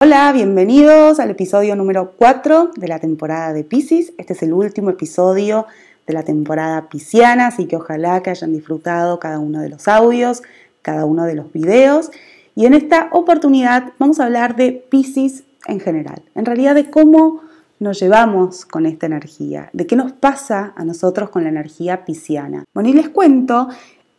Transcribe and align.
Hola, 0.00 0.32
bienvenidos 0.32 1.20
al 1.20 1.30
episodio 1.30 1.76
número 1.76 2.14
4 2.18 2.72
de 2.74 2.88
la 2.88 2.98
temporada 2.98 3.52
de 3.52 3.62
Pisces. 3.62 4.12
Este 4.18 4.32
es 4.32 4.42
el 4.42 4.52
último 4.52 4.90
episodio 4.90 5.66
de 6.06 6.12
la 6.12 6.24
temporada 6.24 6.88
pisciana, 6.88 7.46
así 7.46 7.66
que 7.66 7.76
ojalá 7.76 8.20
que 8.20 8.30
hayan 8.30 8.52
disfrutado 8.52 9.20
cada 9.20 9.38
uno 9.38 9.60
de 9.60 9.68
los 9.68 9.86
audios, 9.86 10.42
cada 10.82 11.04
uno 11.04 11.24
de 11.24 11.36
los 11.36 11.52
videos. 11.52 12.10
Y 12.56 12.66
en 12.66 12.74
esta 12.74 13.08
oportunidad 13.12 13.92
vamos 14.00 14.18
a 14.18 14.24
hablar 14.24 14.56
de 14.56 14.72
Pisces 14.72 15.44
en 15.66 15.78
general, 15.78 16.22
en 16.34 16.44
realidad 16.44 16.74
de 16.74 16.90
cómo 16.90 17.42
nos 17.78 18.00
llevamos 18.00 18.64
con 18.64 18.86
esta 18.86 19.06
energía, 19.06 19.70
de 19.72 19.86
qué 19.86 19.94
nos 19.94 20.12
pasa 20.12 20.72
a 20.76 20.84
nosotros 20.84 21.30
con 21.30 21.44
la 21.44 21.50
energía 21.50 22.04
pisciana. 22.04 22.64
Bueno, 22.74 22.88
y 22.88 22.94
les 22.94 23.10
cuento 23.10 23.68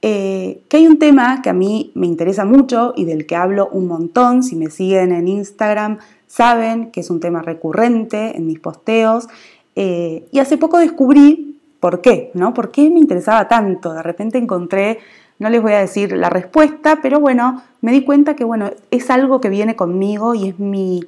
eh, 0.07 0.61
que 0.69 0.77
hay 0.77 0.85
un 0.85 0.99
tema 0.99 1.41
que 1.41 1.49
a 1.49 1.53
mí 1.53 1.91
me 1.95 2.05
interesa 2.05 2.45
mucho 2.45 2.93
y 2.95 3.05
del 3.05 3.25
que 3.25 3.35
hablo 3.35 3.69
un 3.71 3.87
montón. 3.87 4.43
Si 4.43 4.55
me 4.55 4.69
siguen 4.69 5.11
en 5.11 5.27
Instagram, 5.27 5.97
saben 6.27 6.91
que 6.91 6.99
es 6.99 7.09
un 7.09 7.19
tema 7.19 7.41
recurrente 7.41 8.37
en 8.37 8.45
mis 8.45 8.59
posteos. 8.59 9.27
Eh, 9.75 10.27
y 10.31 10.37
hace 10.37 10.59
poco 10.59 10.77
descubrí 10.77 11.59
por 11.79 12.01
qué, 12.01 12.29
¿no? 12.35 12.53
¿Por 12.53 12.69
qué 12.69 12.87
me 12.91 12.99
interesaba 12.99 13.47
tanto? 13.47 13.95
De 13.95 14.03
repente 14.03 14.37
encontré, 14.37 14.99
no 15.39 15.49
les 15.49 15.59
voy 15.59 15.73
a 15.73 15.79
decir 15.79 16.11
la 16.11 16.29
respuesta, 16.29 16.99
pero 17.01 17.19
bueno, 17.19 17.63
me 17.81 17.91
di 17.91 18.03
cuenta 18.03 18.35
que 18.35 18.43
bueno, 18.43 18.69
es 18.91 19.09
algo 19.09 19.41
que 19.41 19.49
viene 19.49 19.75
conmigo 19.75 20.35
y 20.35 20.49
es 20.49 20.59
mi, 20.59 20.99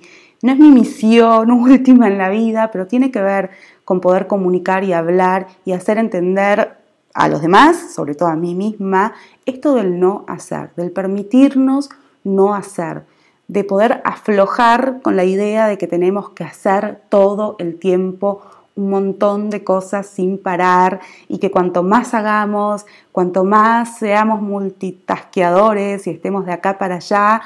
no 0.42 0.54
es 0.54 0.58
mi 0.58 0.72
misión 0.72 1.52
última 1.52 2.08
en 2.08 2.17
la 2.17 2.30
vida, 2.30 2.72
pero 2.72 2.88
tiene 2.88 3.11
que 3.11 3.22
ver 3.22 3.52
con 3.86 4.02
poder 4.02 4.26
comunicar 4.26 4.84
y 4.84 4.94
hablar 4.94 5.45
y 5.66 5.73
hacer 5.73 6.00
entender 6.00 6.87
a 7.18 7.30
los 7.30 7.42
demás, 7.42 7.94
sobre 7.96 8.14
todo 8.14 8.30
a 8.30 8.36
mí 8.36 8.54
misma, 8.54 9.14
esto 9.48 9.73
del 9.73 10.00
no 10.00 10.23
hacer, 10.28 10.70
del 10.76 10.92
permitirnos 10.92 11.90
no 12.23 12.54
hacer, 12.54 13.06
de 13.48 13.64
poder 13.64 14.02
aflojar 14.06 15.02
con 15.02 15.16
la 15.16 15.23
idea 15.23 15.66
de 15.66 15.80
que 15.80 15.88
tenemos 15.88 16.30
que 16.30 16.44
hacer 16.44 17.02
todo 17.10 17.56
el 17.58 17.80
tiempo 17.80 18.44
un 18.76 18.92
montón 18.92 19.50
de 19.50 19.64
cosas 19.64 20.06
sin 20.06 20.38
parar 20.38 21.00
y 21.28 21.40
que 21.40 21.50
cuanto 21.50 21.82
más 21.82 22.14
hagamos, 22.14 22.86
cuanto 23.12 23.44
más 23.44 23.98
seamos 23.98 24.40
multitasqueadores 24.40 26.06
y 26.06 26.12
estemos 26.12 26.45
de 26.45 26.54
acá 26.54 26.78
para 26.78 26.98
allá, 26.98 27.42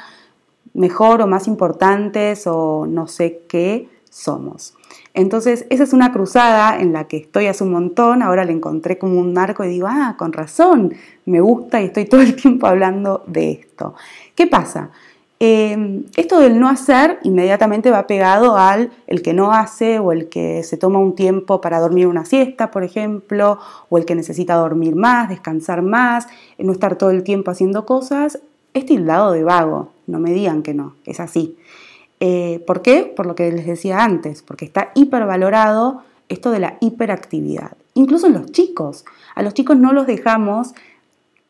mejor 0.74 1.22
o 1.22 1.26
más 1.26 1.48
importantes 1.48 2.46
o 2.46 2.84
no 2.86 3.06
sé 3.06 3.40
qué 3.48 3.88
somos. 4.12 4.74
Entonces, 5.14 5.64
esa 5.70 5.84
es 5.84 5.94
una 5.94 6.12
cruzada 6.12 6.78
en 6.78 6.92
la 6.92 7.04
que 7.04 7.16
estoy 7.16 7.46
hace 7.46 7.64
un 7.64 7.72
montón, 7.72 8.22
ahora 8.22 8.44
le 8.44 8.52
encontré 8.52 8.98
como 8.98 9.18
un 9.18 9.32
marco 9.32 9.64
y 9.64 9.68
digo, 9.68 9.88
ah, 9.88 10.16
con 10.18 10.34
razón, 10.34 10.94
me 11.24 11.40
gusta 11.40 11.80
y 11.80 11.86
estoy 11.86 12.04
todo 12.08 12.20
el 12.20 12.36
tiempo 12.36 12.66
hablando 12.66 13.24
de 13.26 13.52
esto. 13.52 13.94
¿Qué 14.34 14.46
pasa? 14.46 14.90
Eh, 15.40 16.04
esto 16.16 16.38
del 16.38 16.60
no 16.60 16.68
hacer 16.68 17.18
inmediatamente 17.24 17.90
va 17.90 18.06
pegado 18.06 18.56
al 18.56 18.92
el 19.08 19.22
que 19.22 19.32
no 19.32 19.52
hace 19.52 19.98
o 19.98 20.12
el 20.12 20.28
que 20.28 20.62
se 20.62 20.76
toma 20.76 21.00
un 21.00 21.16
tiempo 21.16 21.60
para 21.60 21.80
dormir 21.80 22.06
una 22.06 22.24
siesta, 22.24 22.70
por 22.70 22.84
ejemplo, 22.84 23.58
o 23.88 23.98
el 23.98 24.04
que 24.04 24.14
necesita 24.14 24.54
dormir 24.54 24.94
más, 24.94 25.30
descansar 25.30 25.82
más, 25.82 26.28
no 26.58 26.70
estar 26.70 26.96
todo 26.96 27.10
el 27.10 27.24
tiempo 27.24 27.50
haciendo 27.50 27.86
cosas, 27.86 28.38
es 28.72 28.86
tildado 28.86 29.32
de 29.32 29.42
vago, 29.42 29.90
no 30.06 30.20
me 30.20 30.32
digan 30.32 30.62
que 30.62 30.74
no, 30.74 30.94
es 31.06 31.18
así. 31.18 31.56
Eh, 32.24 32.62
¿Por 32.68 32.82
qué? 32.82 33.12
Por 33.16 33.26
lo 33.26 33.34
que 33.34 33.50
les 33.50 33.66
decía 33.66 34.04
antes, 34.04 34.42
porque 34.42 34.64
está 34.64 34.92
hipervalorado 34.94 36.04
esto 36.28 36.52
de 36.52 36.60
la 36.60 36.76
hiperactividad. 36.78 37.72
Incluso 37.94 38.28
en 38.28 38.34
los 38.34 38.52
chicos. 38.52 39.04
A 39.34 39.42
los 39.42 39.54
chicos 39.54 39.76
no 39.76 39.92
los 39.92 40.06
dejamos 40.06 40.72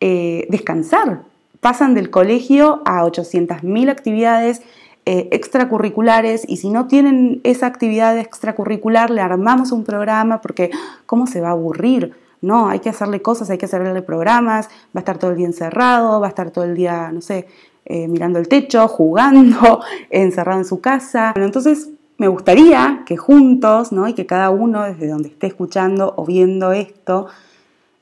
eh, 0.01 0.47
descansar. 0.49 1.25
Pasan 1.61 1.93
del 1.93 2.09
colegio 2.09 2.81
a 2.87 3.05
800.000 3.05 3.91
actividades 3.91 4.63
eh, 5.05 5.29
extracurriculares 5.31 6.49
y 6.49 6.57
si 6.57 6.71
no 6.71 6.87
tienen 6.87 7.43
esa 7.45 7.67
actividad 7.67 8.17
extracurricular 8.17 9.11
le 9.11 9.21
armamos 9.21 9.73
un 9.73 9.85
programa 9.85 10.41
porque 10.41 10.71
¿cómo 11.05 11.27
se 11.27 11.43
va 11.43 11.49
a 11.49 11.53
aburrir? 11.53 12.15
No, 12.41 12.69
hay 12.69 12.79
que 12.79 12.89
hacerle 12.89 13.21
cosas, 13.21 13.51
hay 13.51 13.59
que 13.59 13.67
hacerle 13.67 14.01
programas, 14.01 14.69
va 14.69 14.71
a 14.95 14.99
estar 15.01 15.19
todo 15.19 15.33
el 15.33 15.37
día 15.37 15.47
encerrado, 15.47 16.19
va 16.19 16.29
a 16.29 16.31
estar 16.31 16.51
todo 16.51 16.65
el 16.65 16.75
día, 16.75 17.13
no 17.13 17.21
sé, 17.21 17.47
eh, 17.85 18.09
mirando 18.09 18.39
el 18.39 18.49
techo, 18.49 18.89
jugando, 18.89 19.81
encerrado 20.11 20.59
en 20.59 20.65
su 20.65 20.81
casa. 20.81 21.33
entonces 21.37 21.91
me 22.19 22.29
gustaría 22.29 23.03
que 23.07 23.17
juntos, 23.17 23.91
¿no? 23.91 24.07
y 24.07 24.15
que 24.15 24.27
cada 24.27 24.51
uno 24.51 24.83
desde 24.83 25.09
donde 25.09 25.29
esté 25.29 25.49
escuchando 25.49 26.15
o 26.17 26.25
viendo 26.25 26.73
esto, 26.73 27.27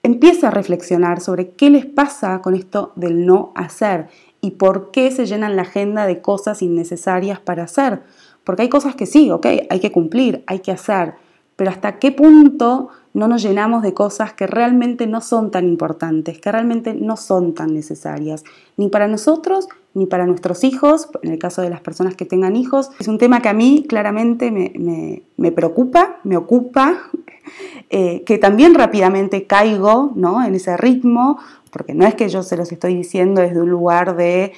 empiece 0.02 0.46
a 0.46 0.50
reflexionar 0.50 1.20
sobre 1.20 1.50
qué 1.50 1.70
les 1.70 1.86
pasa 1.86 2.40
con 2.42 2.54
esto 2.54 2.92
del 2.96 3.24
no 3.24 3.52
hacer 3.54 4.08
y 4.40 4.52
por 4.52 4.90
qué 4.90 5.10
se 5.10 5.26
llenan 5.26 5.56
la 5.56 5.62
agenda 5.62 6.06
de 6.06 6.20
cosas 6.20 6.62
innecesarias 6.62 7.40
para 7.40 7.64
hacer. 7.64 8.02
Porque 8.44 8.62
hay 8.62 8.68
cosas 8.68 8.94
que 8.94 9.06
sí, 9.06 9.30
ok, 9.30 9.46
hay 9.68 9.80
que 9.80 9.92
cumplir, 9.92 10.44
hay 10.46 10.60
que 10.60 10.72
hacer, 10.72 11.14
pero 11.56 11.70
hasta 11.70 11.98
qué 11.98 12.10
punto 12.12 12.88
no 13.12 13.28
nos 13.28 13.42
llenamos 13.42 13.82
de 13.82 13.92
cosas 13.92 14.32
que 14.32 14.46
realmente 14.46 15.06
no 15.06 15.20
son 15.20 15.50
tan 15.50 15.66
importantes, 15.66 16.40
que 16.40 16.52
realmente 16.52 16.94
no 16.94 17.16
son 17.16 17.54
tan 17.54 17.74
necesarias, 17.74 18.44
ni 18.76 18.88
para 18.88 19.08
nosotros 19.08 19.68
ni 19.94 20.06
para 20.06 20.26
nuestros 20.26 20.62
hijos, 20.64 21.08
en 21.22 21.32
el 21.32 21.38
caso 21.38 21.62
de 21.62 21.70
las 21.70 21.80
personas 21.80 22.14
que 22.14 22.24
tengan 22.24 22.54
hijos. 22.54 22.90
Es 23.00 23.08
un 23.08 23.18
tema 23.18 23.42
que 23.42 23.48
a 23.48 23.52
mí 23.52 23.84
claramente 23.88 24.50
me, 24.52 25.52
preocupa, 25.52 26.18
me 26.22 26.36
ocupa, 26.36 27.10
eh, 27.90 28.22
que 28.24 28.38
también 28.38 28.74
rápidamente 28.74 29.46
caigo 29.46 30.12
¿no? 30.14 30.44
en 30.44 30.54
ese 30.54 30.76
ritmo, 30.76 31.38
porque 31.72 31.94
no 31.94 32.06
es 32.06 32.14
que 32.14 32.28
yo 32.28 32.42
se 32.42 32.56
los 32.56 32.70
estoy 32.70 32.94
diciendo 32.94 33.40
desde 33.40 33.60
un 33.60 33.70
lugar 33.70 34.16
de, 34.16 34.52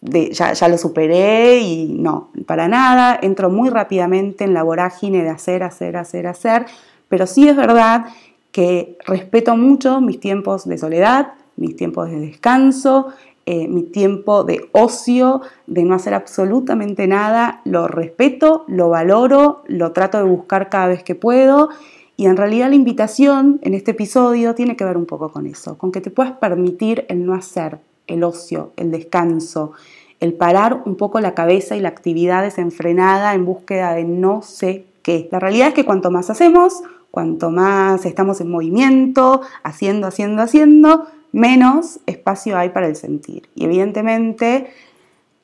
de 0.00 0.30
ya, 0.30 0.52
ya 0.52 0.68
lo 0.68 0.78
superé 0.78 1.58
y 1.58 1.86
no, 1.98 2.30
para 2.46 2.68
nada, 2.68 3.18
entro 3.20 3.50
muy 3.50 3.70
rápidamente 3.70 4.44
en 4.44 4.54
la 4.54 4.62
vorágine 4.62 5.22
de 5.24 5.30
hacer, 5.30 5.64
hacer, 5.64 5.96
hacer, 5.96 6.28
hacer, 6.28 6.66
pero 7.08 7.26
sí 7.26 7.48
es 7.48 7.56
verdad 7.56 8.06
que 8.52 8.96
respeto 9.06 9.56
mucho 9.56 10.00
mis 10.00 10.18
tiempos 10.18 10.66
de 10.66 10.78
soledad, 10.78 11.34
mis 11.56 11.76
tiempos 11.76 12.10
de 12.10 12.18
descanso, 12.20 13.08
eh, 13.48 13.68
mi 13.68 13.84
tiempo 13.84 14.42
de 14.42 14.68
ocio, 14.72 15.40
de 15.68 15.84
no 15.84 15.94
hacer 15.94 16.14
absolutamente 16.14 17.06
nada, 17.06 17.60
lo 17.64 17.86
respeto, 17.86 18.64
lo 18.66 18.88
valoro, 18.88 19.62
lo 19.66 19.92
trato 19.92 20.18
de 20.18 20.24
buscar 20.24 20.68
cada 20.68 20.88
vez 20.88 21.04
que 21.04 21.14
puedo. 21.14 21.68
Y 22.16 22.26
en 22.26 22.36
realidad 22.36 22.70
la 22.70 22.74
invitación 22.74 23.60
en 23.62 23.74
este 23.74 23.92
episodio 23.92 24.54
tiene 24.54 24.74
que 24.74 24.84
ver 24.84 24.96
un 24.96 25.06
poco 25.06 25.30
con 25.30 25.46
eso, 25.46 25.78
con 25.78 25.92
que 25.92 26.00
te 26.00 26.10
puedas 26.10 26.32
permitir 26.32 27.04
el 27.08 27.24
no 27.24 27.34
hacer, 27.34 27.78
el 28.06 28.24
ocio, 28.24 28.72
el 28.76 28.90
descanso, 28.90 29.72
el 30.18 30.32
parar 30.32 30.82
un 30.84 30.96
poco 30.96 31.20
la 31.20 31.34
cabeza 31.34 31.76
y 31.76 31.80
la 31.80 31.90
actividad 31.90 32.42
desenfrenada 32.42 33.34
en 33.34 33.44
búsqueda 33.44 33.94
de 33.94 34.04
no 34.04 34.42
sé 34.42 34.86
qué. 35.02 35.28
La 35.30 35.38
realidad 35.38 35.68
es 35.68 35.74
que 35.74 35.84
cuanto 35.84 36.10
más 36.10 36.30
hacemos, 36.30 36.82
cuanto 37.10 37.50
más 37.50 38.04
estamos 38.06 38.40
en 38.40 38.50
movimiento, 38.50 39.40
haciendo, 39.62 40.06
haciendo, 40.06 40.42
haciendo, 40.42 41.06
menos 41.32 42.00
espacio 42.06 42.56
hay 42.58 42.70
para 42.70 42.86
el 42.86 42.96
sentir. 42.96 43.48
Y 43.54 43.64
evidentemente 43.64 44.68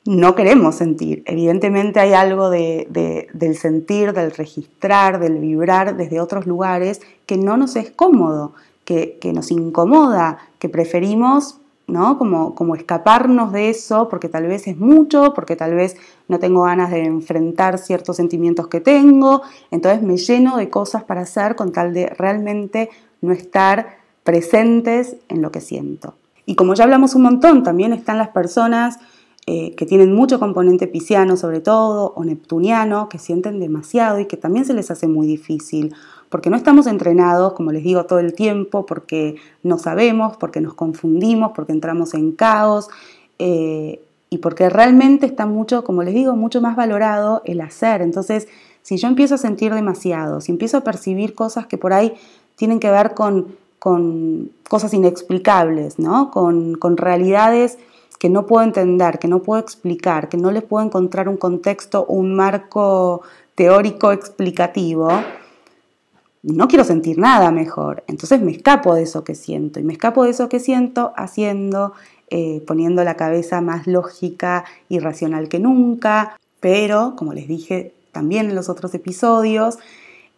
no 0.05 0.35
queremos 0.35 0.75
sentir. 0.75 1.23
Evidentemente 1.27 2.01
hay 2.01 2.13
algo 2.13 2.51
del 2.51 3.57
sentir, 3.57 4.13
del 4.13 4.33
registrar, 4.33 5.21
del 5.21 5.39
vibrar 5.39 5.97
desde 5.97 6.21
otros 6.21 6.47
lugares 6.47 7.01
que 7.27 7.37
no 7.37 7.57
nos 7.57 7.77
es 7.77 7.91
cómodo, 7.91 8.53
que, 8.85 9.19
nos 9.33 9.51
incomoda, 9.51 10.39
que 10.59 10.69
preferimos 10.69 11.61
¿no? 11.87 12.19
Como, 12.19 12.55
como 12.55 12.75
escaparnos 12.75 13.53
de 13.53 13.71
eso 13.71 14.09
porque 14.09 14.29
tal 14.29 14.47
vez 14.47 14.67
es 14.67 14.79
mucho, 14.79 15.35
porque 15.35 15.57
tal 15.57 15.75
vez 15.75 15.97
no 16.29 16.39
tengo 16.39 16.63
ganas 16.63 16.91
de 16.91 17.05
enfrentar 17.05 17.79
ciertos 17.79 18.17
sentimientos 18.17 18.69
que 18.69 18.81
tengo, 18.81 19.43
entonces 19.71 20.03
me 20.03 20.17
lleno 20.17 20.57
de 20.57 20.71
cosas 20.71 21.05
para 21.05 21.23
hacer 21.23 21.57
con 21.57 21.73
tal 21.73 21.93
de 21.93 22.07
realmente 22.07 22.91
no 23.21 23.33
estar 23.33 23.99
presentes 24.25 25.17
en 25.29 25.43
lo 25.43 25.51
que 25.51 25.61
siento. 25.61 26.15
Y 26.47 26.55
como 26.55 26.75
ya 26.75 26.85
hablamos 26.85 27.15
un 27.15 27.23
montón, 27.23 27.63
también 27.63 27.93
están 27.93 28.19
las 28.19 28.29
personas 28.29 28.99
eh, 29.47 29.75
que 29.75 29.87
tienen 29.87 30.15
mucho 30.15 30.39
componente 30.39 30.87
pisciano 30.87 31.37
sobre 31.37 31.61
todo, 31.61 32.13
o 32.15 32.25
neptuniano, 32.25 33.09
que 33.09 33.19
sienten 33.19 33.59
demasiado 33.59 34.21
y 34.21 34.27
que 34.27 34.37
también 34.37 34.65
se 34.65 34.75
les 34.75 34.91
hace 34.91 35.09
muy 35.09 35.27
difícil, 35.27 35.95
porque 36.33 36.49
no 36.51 36.57
estamos 36.57 36.87
entrenados, 36.87 37.53
como 37.53 37.71
les 37.71 37.85
digo, 37.85 38.07
todo 38.07 38.19
el 38.19 38.33
tiempo, 38.33 38.87
porque 38.87 39.37
no 39.63 39.79
sabemos, 39.79 40.37
porque 40.39 40.63
nos 40.63 40.73
confundimos, 40.73 41.53
porque 41.55 41.73
entramos 41.73 42.15
en 42.15 42.33
caos. 42.33 42.89
Eh, 43.39 44.01
y 44.31 44.39
porque 44.39 44.71
realmente 44.71 45.27
está 45.27 45.45
mucho, 45.45 45.85
como 45.85 46.03
les 46.03 46.15
digo, 46.15 46.35
mucho 46.37 46.63
más 46.63 46.75
valorado 46.75 47.43
el 47.45 47.61
hacer. 47.61 48.01
Entonces, 48.01 48.49
Si 48.81 48.97
yo 48.97 49.07
empiezo 49.07 49.37
a 49.37 49.39
sentir 49.39 49.73
demasiado, 49.75 50.41
si 50.41 50.51
empiezo 50.51 50.79
a 50.79 50.81
percibir 50.81 51.35
cosas 51.35 51.67
que 51.67 51.79
por 51.79 51.93
ahí 51.93 52.15
tienen 52.57 52.81
que 52.81 52.91
ver 52.91 53.15
con, 53.15 53.55
cosas 53.79 54.95
inexplicables, 54.95 55.99
¿no? 56.01 56.31
con, 56.31 56.75
con 56.75 56.97
realidades 56.97 57.79
que 58.19 58.29
no 58.29 58.47
puedo 58.47 58.65
entender, 58.65 59.19
que 59.19 59.29
no 59.29 59.41
puedo 59.41 59.61
explicar, 59.61 60.29
que 60.29 60.37
no 60.37 60.51
les 60.51 60.63
puedo 60.63 60.85
encontrar 60.85 61.29
un 61.29 61.37
contexto, 61.37 62.07
un 62.07 62.35
marco 62.35 63.23
teórico 63.55 64.13
explicativo, 64.13 65.11
no 66.43 66.69
quiero 66.69 66.85
sentir 66.85 67.19
nada 67.19 67.51
mejor. 67.53 68.05
Entonces 68.09 68.41
me 68.41 68.53
escapo 68.53 68.95
de 68.95 69.03
eso 69.03 69.25
que 69.25 69.35
siento. 69.35 69.81
Y 69.81 69.85
me 69.85 69.93
escapo 69.93 70.25
de 70.25 70.31
eso 70.31 70.49
que 70.49 70.61
siento 70.61 71.13
haciendo, 71.17 71.93
eh, 72.31 72.63
poniendo 72.67 73.05
la 73.05 73.17
cabeza 73.17 73.61
más 73.61 73.87
lógica 73.87 74.65
y 74.89 74.99
racional 74.99 75.49
que 75.49 75.61
nunca. 75.61 76.37
Pero, 76.61 77.15
como 77.17 77.33
les 77.33 77.49
dije 77.49 77.95
también 78.13 78.51
en 78.51 78.55
los 78.55 78.69
otros 78.69 78.95
episodios, 78.95 79.79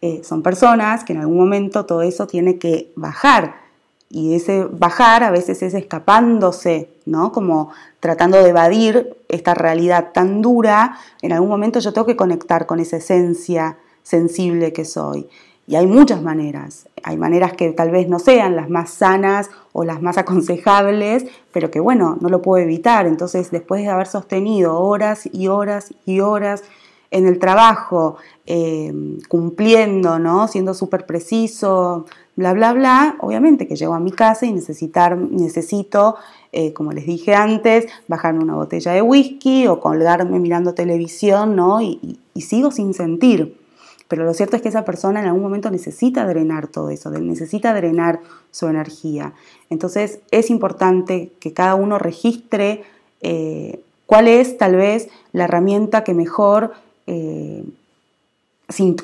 eh, 0.01 0.21
son 0.23 0.43
personas 0.43 1.03
que 1.03 1.13
en 1.13 1.19
algún 1.19 1.37
momento 1.37 1.85
todo 1.85 2.03
eso 2.03 2.27
tiene 2.27 2.57
que 2.57 2.91
bajar. 2.95 3.65
Y 4.09 4.35
ese 4.35 4.65
bajar 4.65 5.23
a 5.23 5.31
veces 5.31 5.63
es 5.63 5.73
escapándose, 5.73 6.89
¿no? 7.05 7.31
Como 7.31 7.71
tratando 7.99 8.41
de 8.41 8.49
evadir 8.49 9.17
esta 9.27 9.55
realidad 9.55 10.11
tan 10.13 10.43
dura. 10.43 10.97
En 11.23 11.33
algún 11.33 11.49
momento 11.49 11.79
yo 11.79 11.91
tengo 11.91 12.05
que 12.05 12.15
conectar 12.15 12.67
con 12.67 12.79
esa 12.79 12.97
esencia 12.97 13.77
sensible 14.03 14.71
que 14.71 14.85
soy. 14.85 15.27
Y 15.67 15.75
hay 15.75 15.87
muchas 15.87 16.21
maneras. 16.21 16.87
Hay 17.03 17.17
maneras 17.17 17.53
que 17.53 17.71
tal 17.71 17.89
vez 17.89 18.07
no 18.07 18.19
sean 18.19 18.55
las 18.55 18.69
más 18.69 18.91
sanas 18.91 19.49
o 19.73 19.83
las 19.83 20.01
más 20.01 20.17
aconsejables, 20.19 21.25
pero 21.51 21.71
que 21.71 21.79
bueno, 21.79 22.17
no 22.21 22.29
lo 22.29 22.41
puedo 22.41 22.63
evitar. 22.63 23.07
Entonces, 23.07 23.51
después 23.51 23.81
de 23.81 23.89
haber 23.89 24.07
sostenido 24.07 24.79
horas 24.79 25.27
y 25.31 25.47
horas 25.47 25.93
y 26.05 26.19
horas 26.19 26.63
en 27.11 27.27
el 27.27 27.39
trabajo, 27.39 28.17
eh, 28.45 28.91
cumpliendo, 29.29 30.19
¿no? 30.19 30.47
siendo 30.47 30.73
súper 30.73 31.05
preciso, 31.05 32.05
bla, 32.35 32.51
bla, 32.53 32.73
bla, 32.73 33.15
obviamente 33.21 33.67
que 33.67 33.77
llego 33.77 33.93
a 33.93 33.99
mi 33.99 34.11
casa 34.11 34.45
y 34.45 34.51
necesitar, 34.51 35.15
necesito, 35.17 36.17
eh, 36.51 36.73
como 36.73 36.91
les 36.91 37.05
dije 37.05 37.33
antes, 37.33 37.85
bajarme 38.09 38.43
una 38.43 38.55
botella 38.55 38.91
de 38.91 39.01
whisky 39.01 39.67
o 39.67 39.79
colgarme 39.79 40.39
mirando 40.39 40.73
televisión, 40.73 41.55
¿no? 41.55 41.81
y 41.81 42.19
sigo 42.35 42.71
sin 42.71 42.93
sentir. 42.93 43.64
Pero 44.07 44.23
lo 44.23 44.33
cierto 44.33 44.55
es 44.55 44.61
que 44.61 44.69
esa 44.69 44.85
persona 44.85 45.19
en 45.19 45.25
algún 45.25 45.41
momento 45.41 45.71
necesita 45.71 46.25
drenar 46.27 46.67
todo 46.67 46.89
eso, 46.89 47.09
necesita 47.09 47.73
drenar 47.73 48.19
su 48.51 48.67
energía. 48.67 49.33
Entonces 49.69 50.19
es 50.31 50.49
importante 50.49 51.31
que 51.39 51.53
cada 51.53 51.75
uno 51.75 51.97
registre 51.97 52.83
eh, 53.21 53.81
cuál 54.05 54.27
es 54.27 54.57
tal 54.57 54.75
vez 54.75 55.09
la 55.31 55.45
herramienta 55.45 56.03
que 56.03 56.13
mejor, 56.13 56.73
eh, 57.07 57.63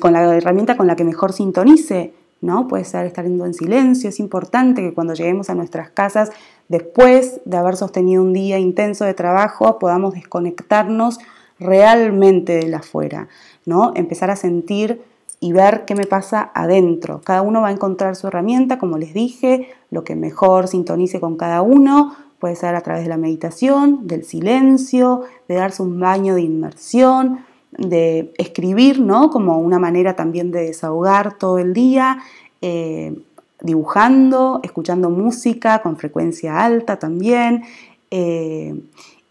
con 0.00 0.12
la 0.12 0.36
herramienta 0.36 0.76
con 0.76 0.86
la 0.86 0.96
que 0.96 1.04
mejor 1.04 1.32
sintonice, 1.32 2.12
¿no? 2.40 2.68
Puede 2.68 2.84
ser 2.84 3.06
estar 3.06 3.24
en 3.24 3.54
silencio, 3.54 4.08
es 4.08 4.18
importante 4.20 4.82
que 4.82 4.92
cuando 4.92 5.14
lleguemos 5.14 5.48
a 5.48 5.54
nuestras 5.54 5.90
casas, 5.90 6.30
después 6.68 7.40
de 7.44 7.56
haber 7.56 7.76
sostenido 7.76 8.22
un 8.22 8.32
día 8.32 8.58
intenso 8.58 9.04
de 9.04 9.14
trabajo, 9.14 9.78
podamos 9.78 10.14
desconectarnos 10.14 11.18
realmente 11.62 12.54
de 12.54 12.68
la 12.68 12.78
afuera, 12.78 13.28
¿no? 13.64 13.92
Empezar 13.94 14.30
a 14.30 14.36
sentir 14.36 15.02
y 15.40 15.52
ver 15.52 15.84
qué 15.86 15.94
me 15.94 16.06
pasa 16.06 16.52
adentro. 16.54 17.20
Cada 17.24 17.42
uno 17.42 17.62
va 17.62 17.68
a 17.68 17.72
encontrar 17.72 18.14
su 18.14 18.28
herramienta, 18.28 18.78
como 18.78 18.96
les 18.96 19.12
dije, 19.12 19.68
lo 19.90 20.04
que 20.04 20.14
mejor 20.14 20.68
sintonice 20.68 21.18
con 21.18 21.36
cada 21.36 21.62
uno, 21.62 22.14
puede 22.38 22.54
ser 22.56 22.74
a 22.74 22.80
través 22.80 23.02
de 23.02 23.08
la 23.08 23.16
meditación, 23.16 24.06
del 24.06 24.24
silencio, 24.24 25.22
de 25.48 25.56
darse 25.56 25.82
un 25.82 25.98
baño 25.98 26.34
de 26.34 26.42
inmersión, 26.42 27.40
de 27.72 28.32
escribir, 28.36 29.00
¿no? 29.00 29.30
Como 29.30 29.58
una 29.58 29.78
manera 29.78 30.14
también 30.14 30.50
de 30.50 30.66
desahogar 30.66 31.38
todo 31.38 31.58
el 31.58 31.72
día, 31.72 32.18
eh, 32.60 33.16
dibujando, 33.60 34.60
escuchando 34.62 35.10
música 35.10 35.82
con 35.82 35.96
frecuencia 35.96 36.64
alta 36.64 36.98
también. 36.98 37.64
Eh, 38.10 38.74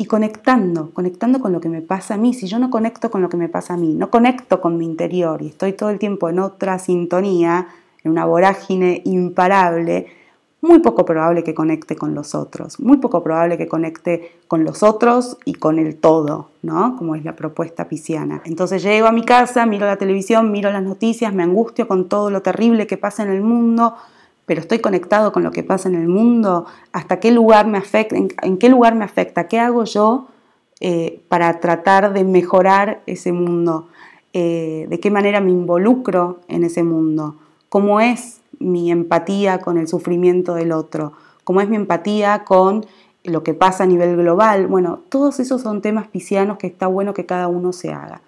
y 0.01 0.05
conectando, 0.05 0.89
conectando 0.95 1.39
con 1.39 1.53
lo 1.53 1.61
que 1.61 1.69
me 1.69 1.83
pasa 1.83 2.15
a 2.15 2.17
mí. 2.17 2.33
Si 2.33 2.47
yo 2.47 2.57
no 2.57 2.71
conecto 2.71 3.11
con 3.11 3.21
lo 3.21 3.29
que 3.29 3.37
me 3.37 3.49
pasa 3.49 3.75
a 3.75 3.77
mí, 3.77 3.93
no 3.93 4.09
conecto 4.09 4.59
con 4.59 4.75
mi 4.75 4.83
interior 4.83 5.43
y 5.43 5.49
estoy 5.49 5.73
todo 5.73 5.91
el 5.91 5.99
tiempo 5.99 6.27
en 6.27 6.39
otra 6.39 6.79
sintonía, 6.79 7.67
en 8.03 8.09
una 8.09 8.25
vorágine 8.25 9.03
imparable, 9.05 10.07
muy 10.59 10.79
poco 10.79 11.05
probable 11.05 11.43
que 11.43 11.53
conecte 11.53 11.95
con 11.95 12.15
los 12.15 12.33
otros, 12.33 12.79
muy 12.79 12.97
poco 12.97 13.23
probable 13.23 13.59
que 13.59 13.67
conecte 13.67 14.39
con 14.47 14.63
los 14.63 14.81
otros 14.81 15.37
y 15.45 15.53
con 15.53 15.77
el 15.77 15.95
todo, 15.97 16.49
¿no? 16.63 16.95
Como 16.97 17.13
es 17.13 17.23
la 17.23 17.35
propuesta 17.35 17.87
pisciana. 17.87 18.41
Entonces 18.45 18.81
llego 18.81 19.05
a 19.05 19.11
mi 19.11 19.23
casa, 19.23 19.67
miro 19.67 19.85
la 19.85 19.97
televisión, 19.97 20.51
miro 20.51 20.71
las 20.71 20.81
noticias, 20.81 21.31
me 21.31 21.43
angustio 21.43 21.87
con 21.87 22.09
todo 22.09 22.31
lo 22.31 22.41
terrible 22.41 22.87
que 22.87 22.97
pasa 22.97 23.21
en 23.21 23.29
el 23.29 23.41
mundo, 23.41 23.93
pero 24.51 24.59
estoy 24.59 24.79
conectado 24.79 25.31
con 25.31 25.43
lo 25.43 25.51
que 25.51 25.63
pasa 25.63 25.87
en 25.87 25.95
el 25.95 26.09
mundo, 26.09 26.65
hasta 26.91 27.21
qué 27.21 27.31
lugar 27.31 27.67
me 27.67 27.77
afecta, 27.77 28.17
en, 28.17 28.57
qué 28.57 28.67
lugar 28.67 28.95
me 28.95 29.05
afecta, 29.05 29.47
qué 29.47 29.57
hago 29.61 29.85
yo 29.85 30.27
eh, 30.81 31.23
para 31.29 31.61
tratar 31.61 32.11
de 32.11 32.25
mejorar 32.25 33.01
ese 33.05 33.31
mundo, 33.31 33.87
eh, 34.33 34.87
de 34.89 34.99
qué 34.99 35.09
manera 35.09 35.39
me 35.39 35.51
involucro 35.51 36.41
en 36.49 36.65
ese 36.65 36.83
mundo, 36.83 37.37
cómo 37.69 38.01
es 38.01 38.41
mi 38.59 38.91
empatía 38.91 39.59
con 39.59 39.77
el 39.77 39.87
sufrimiento 39.87 40.53
del 40.53 40.73
otro, 40.73 41.13
cómo 41.45 41.61
es 41.61 41.69
mi 41.69 41.77
empatía 41.77 42.43
con 42.43 42.85
lo 43.23 43.43
que 43.43 43.53
pasa 43.53 43.85
a 43.85 43.87
nivel 43.87 44.17
global. 44.17 44.67
Bueno, 44.67 44.99
todos 45.07 45.39
esos 45.39 45.61
son 45.61 45.81
temas 45.81 46.09
piscianos 46.09 46.57
que 46.57 46.67
está 46.67 46.87
bueno 46.87 47.13
que 47.13 47.25
cada 47.25 47.47
uno 47.47 47.71
se 47.71 47.93
haga. 47.93 48.21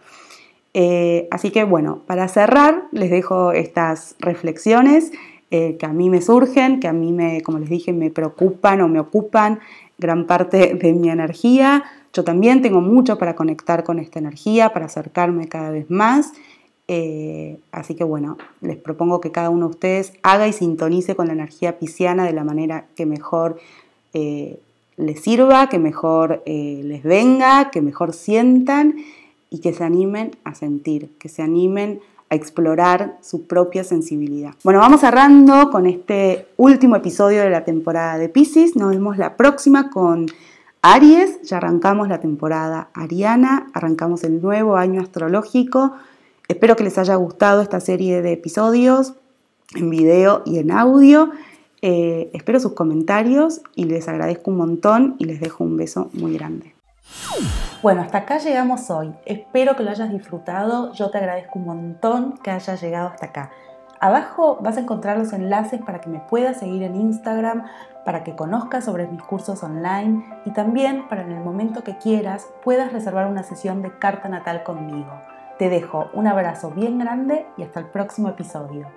Eh, 0.73 1.27
así 1.31 1.51
que 1.51 1.65
bueno, 1.65 1.99
para 2.07 2.29
cerrar 2.29 2.85
les 2.93 3.11
dejo 3.11 3.51
estas 3.51 4.15
reflexiones. 4.19 5.11
Eh, 5.55 5.77
que 5.77 5.85
a 5.85 5.93
mí 5.93 6.09
me 6.09 6.19
surgen, 6.19 6.79
que 6.79 6.87
a 6.87 6.93
mí, 6.93 7.11
me, 7.11 7.43
como 7.43 7.59
les 7.59 7.69
dije, 7.69 7.93
me 7.93 8.09
preocupan 8.09 8.81
o 8.81 8.87
me 8.87 8.99
ocupan 8.99 9.59
gran 9.99 10.25
parte 10.25 10.73
de 10.73 10.93
mi 10.93 11.11
energía. 11.11 11.83
Yo 12.11 12.23
también 12.23 12.63
tengo 12.63 12.81
mucho 12.81 13.19
para 13.19 13.35
conectar 13.35 13.83
con 13.83 13.99
esta 13.99 14.17
energía, 14.17 14.73
para 14.73 14.87
acercarme 14.87 15.47
cada 15.47 15.69
vez 15.69 15.91
más. 15.91 16.33
Eh, 16.87 17.59
así 17.71 17.93
que 17.93 18.03
bueno, 18.03 18.35
les 18.61 18.77
propongo 18.77 19.21
que 19.21 19.31
cada 19.31 19.51
uno 19.51 19.67
de 19.67 19.73
ustedes 19.73 20.13
haga 20.23 20.47
y 20.47 20.53
sintonice 20.53 21.15
con 21.15 21.27
la 21.27 21.33
energía 21.33 21.77
pisciana 21.77 22.25
de 22.25 22.33
la 22.33 22.43
manera 22.43 22.87
que 22.95 23.05
mejor 23.05 23.59
eh, 24.15 24.57
les 24.97 25.21
sirva, 25.21 25.69
que 25.69 25.77
mejor 25.77 26.41
les 26.47 27.03
venga, 27.03 27.69
que 27.69 27.83
mejor 27.83 28.13
sientan 28.13 28.95
y 29.51 29.59
que 29.59 29.71
se 29.71 29.83
animen 29.83 30.31
a 30.45 30.55
sentir, 30.55 31.11
que 31.19 31.29
se 31.29 31.43
animen 31.43 31.99
explorar 32.33 33.17
su 33.21 33.47
propia 33.47 33.83
sensibilidad. 33.83 34.53
Bueno, 34.63 34.79
vamos 34.79 35.01
cerrando 35.01 35.69
con 35.69 35.85
este 35.85 36.47
último 36.57 36.95
episodio 36.95 37.41
de 37.41 37.49
la 37.49 37.63
temporada 37.63 38.17
de 38.17 38.29
Pisces. 38.29 38.75
Nos 38.75 38.91
vemos 38.91 39.17
la 39.17 39.37
próxima 39.37 39.89
con 39.89 40.27
Aries. 40.81 41.41
Ya 41.43 41.57
arrancamos 41.57 42.07
la 42.07 42.19
temporada 42.19 42.89
ariana, 42.93 43.67
arrancamos 43.73 44.23
el 44.23 44.41
nuevo 44.41 44.75
año 44.75 45.01
astrológico. 45.01 45.93
Espero 46.47 46.75
que 46.75 46.83
les 46.83 46.97
haya 46.97 47.15
gustado 47.15 47.61
esta 47.61 47.79
serie 47.79 48.21
de 48.21 48.33
episodios 48.33 49.13
en 49.75 49.89
video 49.89 50.43
y 50.45 50.59
en 50.59 50.71
audio. 50.71 51.31
Eh, 51.81 52.29
espero 52.33 52.59
sus 52.59 52.73
comentarios 52.73 53.61
y 53.75 53.85
les 53.85 54.07
agradezco 54.07 54.51
un 54.51 54.57
montón 54.57 55.15
y 55.19 55.25
les 55.25 55.39
dejo 55.39 55.63
un 55.63 55.77
beso 55.77 56.09
muy 56.13 56.33
grande. 56.33 56.72
Bueno, 57.81 58.01
hasta 58.01 58.19
acá 58.19 58.37
llegamos 58.37 58.89
hoy. 58.89 59.13
Espero 59.25 59.75
que 59.75 59.83
lo 59.83 59.91
hayas 59.91 60.09
disfrutado. 60.09 60.93
Yo 60.93 61.09
te 61.09 61.17
agradezco 61.17 61.59
un 61.59 61.65
montón 61.65 62.37
que 62.37 62.51
hayas 62.51 62.81
llegado 62.81 63.09
hasta 63.09 63.27
acá. 63.27 63.51
Abajo 63.99 64.57
vas 64.61 64.77
a 64.77 64.81
encontrar 64.81 65.17
los 65.17 65.31
enlaces 65.31 65.81
para 65.81 66.01
que 66.01 66.09
me 66.09 66.19
puedas 66.19 66.57
seguir 66.57 66.83
en 66.83 66.95
Instagram, 66.95 67.63
para 68.03 68.23
que 68.23 68.35
conozcas 68.35 68.83
sobre 68.83 69.07
mis 69.07 69.23
cursos 69.23 69.63
online 69.63 70.25
y 70.45 70.51
también 70.51 71.07
para 71.07 71.21
en 71.21 71.31
el 71.31 71.39
momento 71.39 71.83
que 71.83 71.97
quieras 71.97 72.47
puedas 72.63 72.91
reservar 72.91 73.27
una 73.27 73.43
sesión 73.43 73.81
de 73.81 73.97
carta 73.97 74.27
natal 74.27 74.63
conmigo. 74.63 75.21
Te 75.57 75.69
dejo 75.69 76.09
un 76.13 76.27
abrazo 76.27 76.71
bien 76.71 76.99
grande 76.99 77.45
y 77.55 77.63
hasta 77.63 77.79
el 77.79 77.85
próximo 77.85 78.27
episodio. 78.27 78.87